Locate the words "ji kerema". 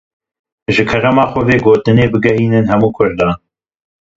0.75-1.25